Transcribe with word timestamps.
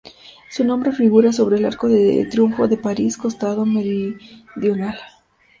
Su 0.49 0.63
nombre 0.63 0.91
figura 0.91 1.31
sobre 1.31 1.57
el 1.57 1.65
Arco 1.65 1.87
de 1.87 2.25
Triunfo 2.25 2.67
de 2.67 2.75
París, 2.75 3.17
costado 3.17 3.67
meridional. 3.67 4.97